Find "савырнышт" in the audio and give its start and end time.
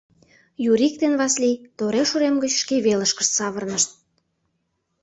3.37-3.89